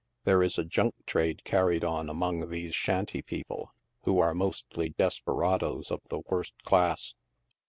[0.23, 5.91] There is a junk trade carried on among these shanty people, who are mostly desperadoes
[5.91, 7.13] of the worst class.